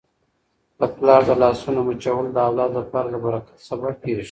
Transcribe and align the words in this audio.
د 0.79 0.81
پلار 0.95 1.21
د 1.29 1.31
لاسونو 1.43 1.79
مچول 1.87 2.25
د 2.31 2.37
اولاد 2.47 2.71
لپاره 2.79 3.07
د 3.09 3.15
برکت 3.25 3.55
سبب 3.67 3.93
کیږي. 4.03 4.19